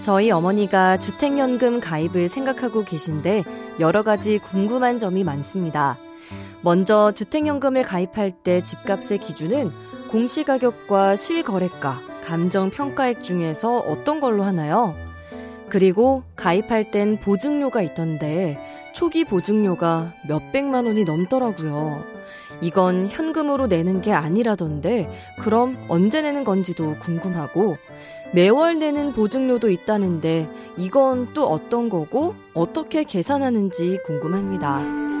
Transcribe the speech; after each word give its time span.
저희 0.00 0.30
어머니가 0.30 0.98
주택연금 0.98 1.80
가입을 1.80 2.28
생각하고 2.28 2.84
계신데 2.84 3.44
여러 3.80 4.02
가지 4.02 4.38
궁금한 4.38 4.98
점이 4.98 5.24
많습니다. 5.24 5.98
먼저 6.62 7.12
주택연금을 7.12 7.82
가입할 7.82 8.30
때 8.30 8.62
집값의 8.62 9.18
기준은 9.18 9.70
공시가격과 10.10 11.16
실거래가, 11.16 11.98
감정평가액 12.24 13.22
중에서 13.22 13.78
어떤 13.78 14.20
걸로 14.20 14.42
하나요? 14.42 14.94
그리고 15.68 16.24
가입할 16.34 16.90
땐 16.90 17.18
보증료가 17.18 17.82
있던데 17.82 18.58
초기 18.92 19.24
보증료가 19.24 20.12
몇백만 20.28 20.86
원이 20.86 21.04
넘더라고요. 21.04 22.02
이건 22.62 23.08
현금으로 23.08 23.68
내는 23.68 24.00
게 24.00 24.12
아니라던데 24.12 25.08
그럼 25.38 25.78
언제 25.88 26.20
내는 26.20 26.44
건지도 26.44 26.96
궁금하고 26.96 27.76
매월 28.32 28.78
내는 28.78 29.12
보증료도 29.12 29.70
있다는데 29.70 30.48
이건 30.76 31.32
또 31.34 31.46
어떤 31.46 31.88
거고 31.88 32.34
어떻게 32.54 33.04
계산하는지 33.04 33.98
궁금합니다. 34.06 35.19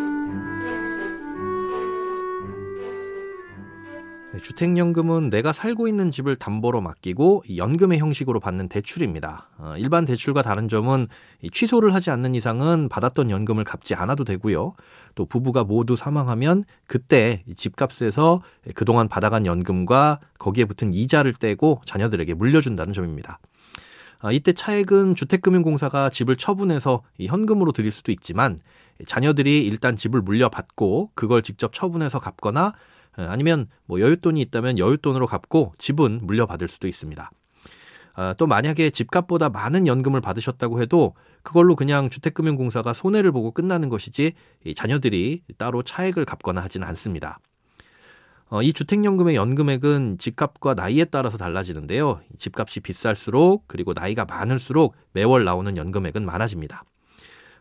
주택연금은 4.40 5.30
내가 5.30 5.52
살고 5.52 5.88
있는 5.88 6.10
집을 6.10 6.36
담보로 6.36 6.80
맡기고 6.80 7.44
연금의 7.56 7.98
형식으로 7.98 8.40
받는 8.40 8.68
대출입니다. 8.68 9.48
어, 9.58 9.74
일반 9.78 10.04
대출과 10.04 10.42
다른 10.42 10.68
점은 10.68 11.06
취소를 11.52 11.94
하지 11.94 12.10
않는 12.10 12.34
이상은 12.34 12.88
받았던 12.88 13.30
연금을 13.30 13.64
갚지 13.64 13.94
않아도 13.94 14.24
되고요. 14.24 14.74
또 15.14 15.26
부부가 15.26 15.64
모두 15.64 15.96
사망하면 15.96 16.64
그때 16.86 17.44
집값에서 17.56 18.42
그동안 18.74 19.08
받아간 19.08 19.46
연금과 19.46 20.20
거기에 20.38 20.64
붙은 20.64 20.92
이자를 20.92 21.34
떼고 21.34 21.80
자녀들에게 21.84 22.34
물려준다는 22.34 22.92
점입니다. 22.92 23.38
아, 24.20 24.32
이때 24.32 24.52
차액은 24.52 25.14
주택금융공사가 25.14 26.10
집을 26.10 26.36
처분해서 26.36 27.02
현금으로 27.20 27.72
드릴 27.72 27.90
수도 27.90 28.12
있지만 28.12 28.58
자녀들이 29.06 29.66
일단 29.66 29.96
집을 29.96 30.20
물려받고 30.20 31.12
그걸 31.14 31.42
직접 31.42 31.72
처분해서 31.72 32.18
갚거나 32.18 32.72
예, 32.72 32.99
아니면 33.16 33.66
뭐 33.86 33.98
여윳돈이 33.98 34.38
있다면 34.38 34.76
여윳돈으로 34.76 35.26
갚고 35.26 35.74
집은 35.78 36.20
물려받을 36.22 36.68
수도 36.68 36.88
있습니다. 36.88 37.30
아, 38.14 38.34
또 38.34 38.46
만약에 38.46 38.90
집값보다 38.90 39.48
많은 39.48 39.86
연금을 39.86 40.20
받으셨다고 40.20 40.82
해도 40.82 41.14
그걸로 41.42 41.76
그냥 41.76 42.10
주택금융공사가 42.10 42.92
손해를 42.92 43.32
보고 43.32 43.52
끝나는 43.52 43.88
것이지 43.88 44.32
자녀들이 44.74 45.42
따로 45.58 45.82
차액을 45.82 46.24
갚거나 46.24 46.60
하지는 46.60 46.86
않습니다. 46.88 47.38
어, 48.50 48.62
이 48.62 48.72
주택연금의 48.72 49.36
연금액은 49.36 50.18
집값과 50.18 50.74
나이에 50.74 51.04
따라서 51.04 51.38
달라지는데요. 51.38 52.20
집값이 52.36 52.80
비쌀수록 52.80 53.64
그리고 53.68 53.92
나이가 53.92 54.24
많을수록 54.24 54.96
매월 55.12 55.44
나오는 55.44 55.76
연금액은 55.76 56.26
많아집니다. 56.26 56.82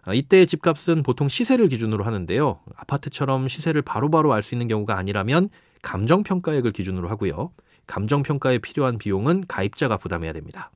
아, 0.03 0.13
이때 0.13 0.45
집값은 0.45 1.03
보통 1.03 1.27
시세를 1.27 1.67
기준으로 1.67 2.03
하는데요. 2.03 2.59
아파트처럼 2.75 3.47
시세를 3.47 3.81
바로바로 3.81 4.33
알 4.33 4.43
수 4.43 4.55
있는 4.55 4.67
경우가 4.67 4.97
아니라면 4.97 5.49
감정평가액을 5.81 6.71
기준으로 6.71 7.09
하고요. 7.09 7.51
감정평가에 7.87 8.59
필요한 8.59 8.97
비용은 8.97 9.45
가입자가 9.47 9.97
부담해야 9.97 10.33
됩니다. 10.33 10.71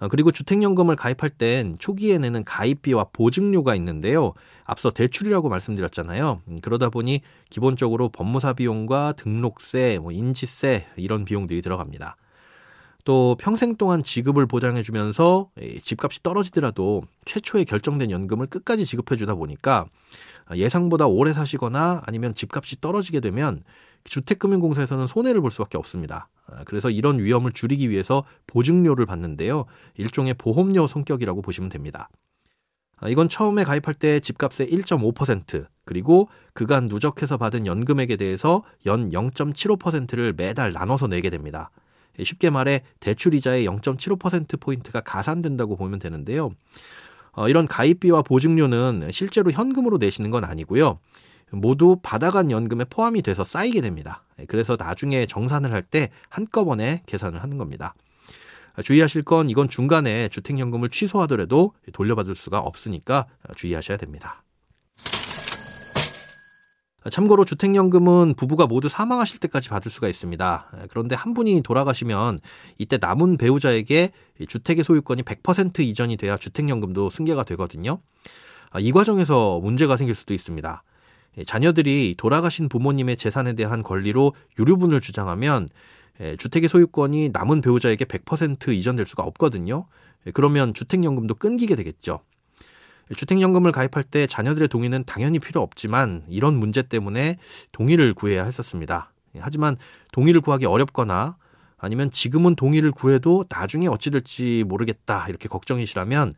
아, 0.00 0.06
그리고 0.06 0.30
주택연금을 0.30 0.94
가입할 0.94 1.28
땐 1.30 1.74
초기에 1.78 2.18
내는 2.18 2.44
가입비와 2.44 3.06
보증료가 3.12 3.74
있는데요. 3.74 4.32
앞서 4.64 4.90
대출이라고 4.90 5.48
말씀드렸잖아요. 5.48 6.42
음, 6.46 6.60
그러다 6.62 6.88
보니 6.88 7.22
기본적으로 7.50 8.08
법무사 8.10 8.52
비용과 8.52 9.14
등록세, 9.16 9.98
뭐 10.00 10.12
인지세 10.12 10.86
이런 10.96 11.24
비용들이 11.24 11.62
들어갑니다. 11.62 12.16
또 13.08 13.36
평생 13.40 13.74
동안 13.76 14.02
지급을 14.02 14.44
보장해주면서 14.44 15.48
집값이 15.82 16.22
떨어지더라도 16.22 17.00
최초에 17.24 17.64
결정된 17.64 18.10
연금을 18.10 18.48
끝까지 18.48 18.84
지급해주다 18.84 19.34
보니까 19.34 19.86
예상보다 20.54 21.06
오래 21.06 21.32
사시거나 21.32 22.02
아니면 22.04 22.34
집값이 22.34 22.82
떨어지게 22.82 23.20
되면 23.20 23.62
주택금융공사에서는 24.04 25.06
손해를 25.06 25.40
볼 25.40 25.50
수밖에 25.50 25.78
없습니다. 25.78 26.28
그래서 26.66 26.90
이런 26.90 27.18
위험을 27.18 27.52
줄이기 27.52 27.88
위해서 27.88 28.24
보증료를 28.46 29.06
받는데요. 29.06 29.64
일종의 29.96 30.34
보험료 30.34 30.86
성격이라고 30.86 31.40
보시면 31.40 31.70
됩니다. 31.70 32.10
이건 33.06 33.30
처음에 33.30 33.64
가입할 33.64 33.94
때 33.94 34.20
집값의 34.20 34.68
1.5% 34.70 35.64
그리고 35.86 36.28
그간 36.52 36.84
누적해서 36.84 37.38
받은 37.38 37.64
연금액에 37.64 38.16
대해서 38.16 38.64
연 38.84 39.08
0.75%를 39.08 40.34
매달 40.34 40.74
나눠서 40.74 41.06
내게 41.06 41.30
됩니다. 41.30 41.70
쉽게 42.24 42.50
말해 42.50 42.82
대출 43.00 43.34
이자의 43.34 43.66
0.75%포인트가 43.66 45.00
가산된다고 45.00 45.76
보면 45.76 45.98
되는데요. 45.98 46.50
어, 47.32 47.48
이런 47.48 47.66
가입비와 47.66 48.22
보증료는 48.22 49.10
실제로 49.12 49.50
현금으로 49.50 49.98
내시는 49.98 50.30
건 50.30 50.44
아니고요. 50.44 50.98
모두 51.50 51.98
받아간 52.02 52.50
연금에 52.50 52.84
포함이 52.84 53.22
돼서 53.22 53.44
쌓이게 53.44 53.80
됩니다. 53.80 54.22
그래서 54.48 54.76
나중에 54.78 55.26
정산을 55.26 55.72
할 55.72 55.82
때 55.82 56.10
한꺼번에 56.28 57.02
계산을 57.06 57.42
하는 57.42 57.56
겁니다. 57.56 57.94
주의하실 58.82 59.22
건 59.22 59.48
이건 59.50 59.68
중간에 59.68 60.28
주택연금을 60.28 60.90
취소하더라도 60.90 61.72
돌려받을 61.92 62.34
수가 62.34 62.60
없으니까 62.60 63.26
주의하셔야 63.56 63.96
됩니다. 63.96 64.42
참고로 67.10 67.44
주택연금은 67.44 68.34
부부가 68.34 68.66
모두 68.66 68.88
사망하실 68.88 69.38
때까지 69.40 69.68
받을 69.68 69.90
수가 69.90 70.08
있습니다. 70.08 70.88
그런데 70.90 71.14
한 71.14 71.34
분이 71.34 71.62
돌아가시면 71.62 72.40
이때 72.78 72.98
남은 73.00 73.36
배우자에게 73.36 74.10
주택의 74.48 74.84
소유권이 74.84 75.22
100% 75.22 75.80
이전이 75.80 76.16
돼야 76.16 76.36
주택연금도 76.36 77.10
승계가 77.10 77.44
되거든요. 77.44 77.98
아, 78.70 78.80
이 78.80 78.92
과정에서 78.92 79.60
문제가 79.60 79.96
생길 79.96 80.14
수도 80.14 80.34
있습니다. 80.34 80.82
자녀들이 81.46 82.16
돌아가신 82.18 82.68
부모님의 82.68 83.16
재산에 83.16 83.52
대한 83.52 83.82
권리로 83.82 84.34
유류분을 84.58 85.00
주장하면 85.00 85.68
주택의 86.38 86.68
소유권이 86.68 87.30
남은 87.32 87.60
배우자에게 87.60 88.04
100% 88.04 88.68
이전될 88.74 89.06
수가 89.06 89.22
없거든요. 89.22 89.86
그러면 90.34 90.74
주택연금도 90.74 91.36
끊기게 91.36 91.76
되겠죠. 91.76 92.20
주택연금을 93.14 93.72
가입할 93.72 94.04
때 94.04 94.26
자녀들의 94.26 94.68
동의는 94.68 95.04
당연히 95.04 95.38
필요 95.38 95.60
없지만 95.62 96.24
이런 96.28 96.54
문제 96.56 96.82
때문에 96.82 97.38
동의를 97.72 98.14
구해야 98.14 98.44
했었습니다. 98.44 99.12
하지만 99.38 99.76
동의를 100.12 100.40
구하기 100.40 100.66
어렵거나 100.66 101.36
아니면 101.78 102.10
지금은 102.10 102.56
동의를 102.56 102.90
구해도 102.90 103.44
나중에 103.48 103.86
어찌 103.86 104.10
될지 104.10 104.64
모르겠다 104.66 105.26
이렇게 105.28 105.48
걱정이시라면 105.48 106.32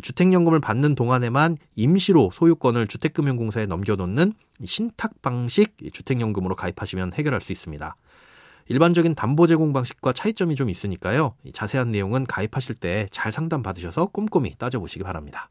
주택연금을 0.00 0.60
받는 0.60 0.94
동안에만 0.94 1.56
임시로 1.76 2.30
소유권을 2.32 2.86
주택금융공사에 2.86 3.66
넘겨놓는 3.66 4.32
신탁 4.64 5.20
방식 5.22 5.76
주택연금으로 5.92 6.56
가입하시면 6.56 7.12
해결할 7.14 7.40
수 7.40 7.52
있습니다. 7.52 7.96
일반적인 8.68 9.14
담보 9.14 9.46
제공 9.48 9.72
방식과 9.72 10.12
차이점이 10.12 10.54
좀 10.54 10.70
있으니까요. 10.70 11.34
자세한 11.52 11.90
내용은 11.90 12.24
가입하실 12.24 12.76
때 12.76 13.06
잘 13.10 13.32
상담 13.32 13.62
받으셔서 13.62 14.06
꼼꼼히 14.06 14.54
따져보시기 14.56 15.04
바랍니다. 15.04 15.50